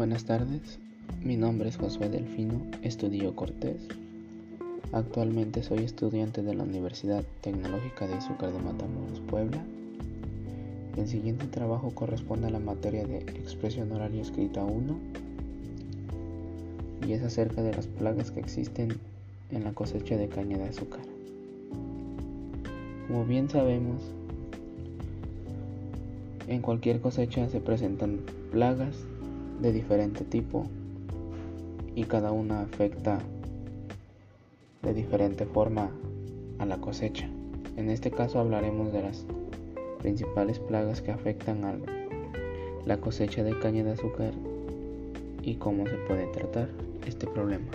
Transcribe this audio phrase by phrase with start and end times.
[0.00, 0.78] Buenas tardes,
[1.22, 3.86] mi nombre es Josué Delfino, estudio Cortés.
[4.92, 9.62] Actualmente soy estudiante de la Universidad Tecnológica de Izúcar de Matamoros, Puebla.
[10.96, 14.96] El siguiente trabajo corresponde a la materia de expresión oral y escrita 1
[17.06, 18.96] y es acerca de las plagas que existen
[19.50, 21.02] en la cosecha de caña de azúcar.
[23.06, 24.00] Como bien sabemos,
[26.48, 28.20] en cualquier cosecha se presentan
[28.50, 28.96] plagas
[29.60, 30.66] de diferente tipo
[31.94, 33.20] y cada una afecta
[34.82, 35.90] de diferente forma
[36.58, 37.28] a la cosecha.
[37.76, 39.26] En este caso hablaremos de las
[40.00, 41.74] principales plagas que afectan a
[42.86, 44.32] la cosecha de caña de azúcar
[45.42, 46.68] y cómo se puede tratar
[47.06, 47.66] este problema.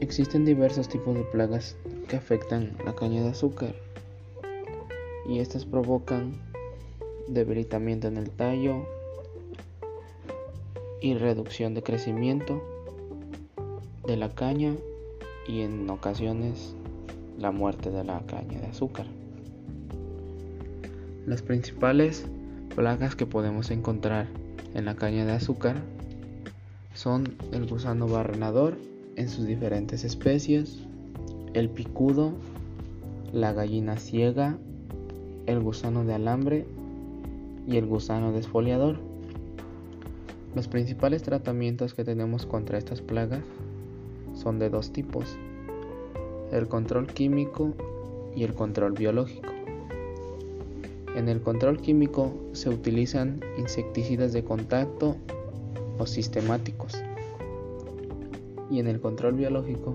[0.00, 1.76] Existen diversos tipos de plagas
[2.08, 3.74] que afectan la caña de azúcar
[5.28, 6.34] y estas provocan
[7.28, 8.86] debilitamiento en el tallo
[11.00, 12.62] y reducción de crecimiento
[14.06, 14.74] de la caña
[15.46, 16.74] y en ocasiones
[17.38, 19.06] la muerte de la caña de azúcar.
[21.26, 22.26] Las principales
[22.74, 24.28] plagas que podemos encontrar
[24.74, 25.76] en la caña de azúcar
[26.94, 28.78] son el gusano barrenador
[29.16, 30.82] en sus diferentes especies,
[31.54, 32.32] el picudo,
[33.32, 34.56] la gallina ciega,
[35.46, 36.66] el gusano de alambre
[37.66, 38.98] y el gusano desfoliador.
[40.54, 43.42] Los principales tratamientos que tenemos contra estas plagas
[44.34, 45.36] son de dos tipos,
[46.52, 47.74] el control químico
[48.34, 49.52] y el control biológico.
[51.14, 55.16] En el control químico se utilizan insecticidas de contacto
[55.98, 56.94] o sistemáticos
[58.70, 59.94] y en el control biológico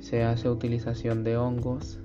[0.00, 1.98] se hace utilización de hongos,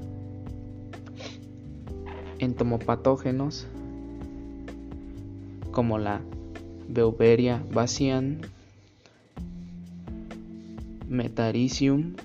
[2.40, 3.68] entomopatógenos
[5.74, 6.22] como la
[6.88, 8.40] Beauveria bacian,
[11.10, 12.16] Metaricium,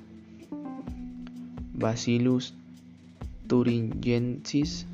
[1.75, 2.55] Bacillus
[3.49, 4.87] thuringiensis,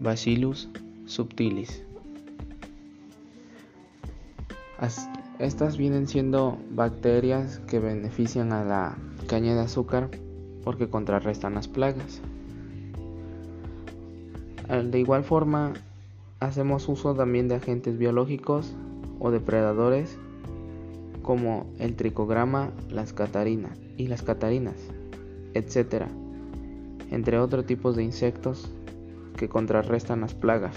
[0.00, 0.68] Bacillus
[1.06, 1.84] subtilis.
[5.38, 8.96] Estas vienen siendo bacterias que benefician a la
[9.26, 10.10] caña de azúcar
[10.64, 12.20] porque contrarrestan las plagas.
[14.68, 15.74] De igual forma,
[16.40, 18.74] hacemos uso también de agentes biológicos
[19.18, 20.18] o depredadores
[21.22, 24.76] como el tricograma, las catarinas y las catarinas,
[25.54, 26.06] etc.
[27.10, 28.70] Entre otros tipos de insectos
[29.36, 30.74] que contrarrestan las plagas.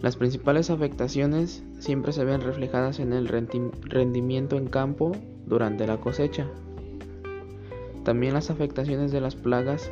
[0.00, 5.12] Las principales afectaciones siempre se ven reflejadas en el rendimiento en campo
[5.46, 6.46] durante la cosecha.
[8.04, 9.90] También las afectaciones de las plagas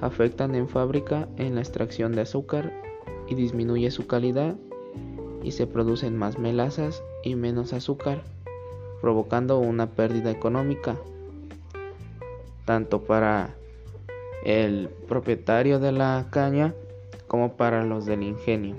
[0.00, 2.72] afectan en fábrica en la extracción de azúcar
[3.28, 4.56] y disminuye su calidad
[5.42, 8.22] y se producen más melazas y menos azúcar,
[9.00, 10.96] provocando una pérdida económica,
[12.64, 13.54] tanto para
[14.44, 16.74] el propietario de la caña
[17.26, 18.76] como para los del ingenio.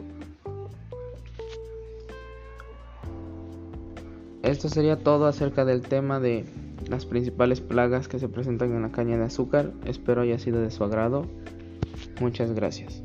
[4.42, 6.46] Esto sería todo acerca del tema de
[6.88, 9.72] las principales plagas que se presentan en la caña de azúcar.
[9.86, 11.26] Espero haya sido de su agrado.
[12.20, 13.04] Muchas gracias.